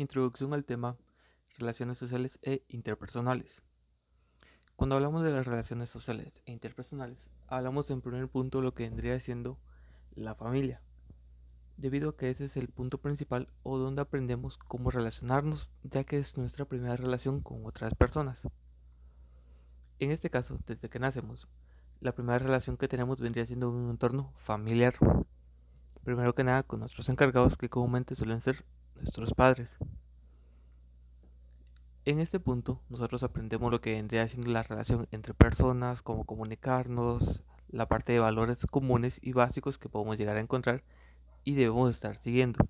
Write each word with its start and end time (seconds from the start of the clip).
Introducción 0.00 0.54
al 0.54 0.64
tema 0.64 0.96
relaciones 1.58 1.98
sociales 1.98 2.38
e 2.40 2.64
interpersonales. 2.68 3.62
Cuando 4.74 4.96
hablamos 4.96 5.22
de 5.22 5.30
las 5.30 5.46
relaciones 5.46 5.90
sociales 5.90 6.40
e 6.46 6.52
interpersonales, 6.52 7.28
hablamos 7.48 7.90
en 7.90 8.00
primer 8.00 8.26
punto 8.26 8.62
lo 8.62 8.72
que 8.72 8.84
vendría 8.84 9.20
siendo 9.20 9.58
la 10.14 10.34
familia, 10.34 10.80
debido 11.76 12.08
a 12.08 12.16
que 12.16 12.30
ese 12.30 12.46
es 12.46 12.56
el 12.56 12.68
punto 12.68 12.96
principal 12.96 13.50
o 13.62 13.76
donde 13.76 14.00
aprendemos 14.00 14.56
cómo 14.56 14.90
relacionarnos, 14.90 15.70
ya 15.82 16.02
que 16.02 16.16
es 16.16 16.38
nuestra 16.38 16.64
primera 16.64 16.96
relación 16.96 17.42
con 17.42 17.66
otras 17.66 17.94
personas. 17.94 18.40
En 19.98 20.12
este 20.12 20.30
caso, 20.30 20.58
desde 20.66 20.88
que 20.88 20.98
nacemos, 20.98 21.46
la 22.00 22.12
primera 22.14 22.38
relación 22.38 22.78
que 22.78 22.88
tenemos 22.88 23.20
vendría 23.20 23.44
siendo 23.44 23.68
un 23.68 23.90
entorno 23.90 24.32
familiar. 24.38 24.94
Primero 26.04 26.34
que 26.34 26.42
nada 26.42 26.62
con 26.62 26.80
nuestros 26.80 27.10
encargados 27.10 27.58
que 27.58 27.68
comúnmente 27.68 28.16
suelen 28.16 28.40
ser 28.40 28.64
nuestros 29.00 29.34
padres. 29.34 29.76
En 32.04 32.18
este 32.18 32.40
punto, 32.40 32.80
nosotros 32.88 33.22
aprendemos 33.22 33.70
lo 33.70 33.80
que 33.80 33.94
vendría 33.94 34.26
siendo 34.28 34.50
la 34.50 34.62
relación 34.62 35.06
entre 35.10 35.34
personas, 35.34 36.02
cómo 36.02 36.24
comunicarnos, 36.24 37.42
la 37.68 37.88
parte 37.88 38.12
de 38.12 38.18
valores 38.18 38.64
comunes 38.66 39.18
y 39.22 39.32
básicos 39.32 39.78
que 39.78 39.88
podemos 39.88 40.18
llegar 40.18 40.36
a 40.36 40.40
encontrar 40.40 40.82
y 41.44 41.54
debemos 41.54 41.90
estar 41.90 42.16
siguiendo. 42.16 42.66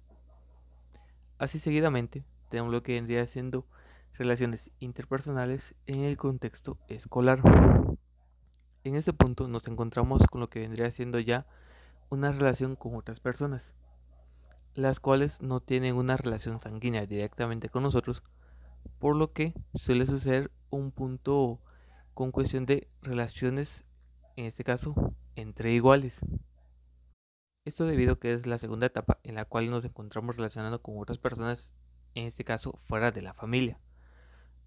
Así 1.39 1.59
seguidamente, 1.59 2.25
tenemos 2.49 2.73
lo 2.73 2.83
que 2.83 2.95
vendría 2.95 3.27
siendo 3.27 3.67
relaciones 4.15 4.71
interpersonales 4.81 5.75
en 5.87 6.01
el 6.01 6.17
contexto 6.17 6.79
escolar. 6.89 7.41
En 8.85 8.97
este 8.97 9.13
punto 9.13 9.49
nos 9.49 9.67
encontramos 9.69 10.27
con 10.27 10.41
lo 10.41 10.51
que 10.51 10.61
vendría 10.61 10.91
siendo 10.91 11.19
ya 11.19 11.47
una 12.11 12.33
relación 12.33 12.77
con 12.77 12.97
otras 12.97 13.21
personas, 13.21 13.73
las 14.75 15.01
cuales 15.01 15.43
no 15.43 15.61
tienen 15.61 15.97
una 15.97 16.17
relación 16.17 16.61
sanguínea 16.61 17.07
directamente 17.07 17.69
con 17.69 17.83
nosotros, 17.83 18.23
por 18.99 19.17
lo 19.17 19.33
que 19.33 19.55
suele 19.75 20.07
suceder 20.07 20.51
un 20.71 20.93
punto 20.93 21.61
con 22.15 22.31
cuestión 22.31 22.67
de 22.67 22.89
relaciones, 23.03 23.85
en 24.37 24.47
este 24.47 24.65
caso, 24.65 25.15
entre 25.35 25.73
iguales. 25.73 26.21
Esto 27.65 27.85
debido 27.85 28.15
a 28.15 28.19
que 28.19 28.33
es 28.33 28.47
la 28.47 28.59
segunda 28.59 28.87
etapa 28.87 29.19
en 29.23 29.35
la 29.35 29.45
cual 29.45 29.71
nos 29.71 29.85
encontramos 29.85 30.37
relacionando 30.37 30.81
con 30.81 30.99
otras 30.99 31.19
personas, 31.19 31.75
en 32.15 32.27
este 32.27 32.45
caso 32.45 32.79
fuera 32.85 33.11
de 33.11 33.23
la 33.23 33.35
familia. 33.35 33.79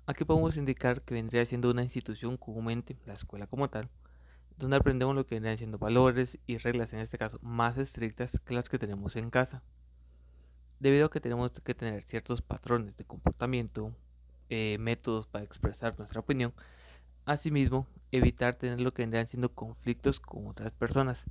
Aquí 0.05 0.25
podemos 0.25 0.57
indicar 0.57 1.01
que 1.03 1.13
vendría 1.13 1.45
siendo 1.45 1.71
una 1.71 1.83
institución 1.83 2.37
comúnmente, 2.37 2.99
la 3.05 3.13
escuela 3.13 3.47
como 3.47 3.69
tal, 3.69 3.89
donde 4.57 4.77
aprendemos 4.77 5.15
lo 5.15 5.25
que 5.25 5.35
vendrían 5.35 5.57
siendo 5.57 5.77
valores 5.77 6.39
y 6.45 6.57
reglas, 6.57 6.93
en 6.93 6.99
este 6.99 7.17
caso 7.17 7.39
más 7.41 7.77
estrictas 7.77 8.39
que 8.41 8.53
las 8.53 8.69
que 8.69 8.77
tenemos 8.77 9.15
en 9.15 9.29
casa 9.29 9.63
debido 10.83 11.05
a 11.05 11.09
que 11.09 11.21
tenemos 11.21 11.49
que 11.51 11.73
tener 11.73 12.03
ciertos 12.03 12.41
patrones 12.41 12.97
de 12.97 13.05
comportamiento, 13.05 13.95
eh, 14.49 14.75
métodos 14.81 15.25
para 15.25 15.45
expresar 15.45 15.97
nuestra 15.97 16.19
opinión, 16.19 16.53
asimismo 17.23 17.87
evitar 18.11 18.55
tener 18.55 18.81
lo 18.81 18.93
que 18.93 19.03
vendrían 19.03 19.25
siendo 19.25 19.55
conflictos 19.55 20.19
con 20.19 20.45
otras 20.45 20.73
personas, 20.73 21.23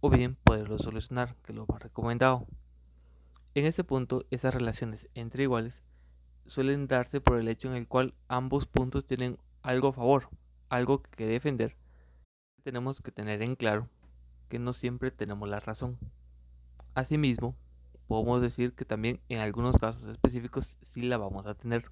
o 0.00 0.10
bien 0.10 0.34
poderlos 0.34 0.82
solucionar, 0.82 1.36
que 1.44 1.52
es 1.52 1.56
lo 1.56 1.64
más 1.68 1.80
recomendado. 1.80 2.44
En 3.54 3.66
este 3.66 3.84
punto, 3.84 4.26
esas 4.32 4.52
relaciones 4.52 5.08
entre 5.14 5.44
iguales 5.44 5.84
suelen 6.44 6.88
darse 6.88 7.20
por 7.20 7.38
el 7.38 7.46
hecho 7.46 7.68
en 7.68 7.76
el 7.76 7.86
cual 7.86 8.14
ambos 8.26 8.66
puntos 8.66 9.06
tienen 9.06 9.38
algo 9.62 9.88
a 9.88 9.92
favor, 9.92 10.28
algo 10.70 11.02
que 11.02 11.26
defender. 11.26 11.76
Tenemos 12.64 13.00
que 13.00 13.12
tener 13.12 13.42
en 13.42 13.54
claro 13.54 13.88
que 14.48 14.58
no 14.58 14.72
siempre 14.72 15.12
tenemos 15.12 15.48
la 15.48 15.60
razón. 15.60 15.98
Asimismo, 16.94 17.54
podemos 18.06 18.40
decir 18.42 18.74
que 18.74 18.84
también 18.84 19.20
en 19.28 19.40
algunos 19.40 19.78
casos 19.78 20.06
específicos 20.06 20.78
sí 20.80 21.02
la 21.02 21.18
vamos 21.18 21.46
a 21.46 21.54
tener. 21.54 21.90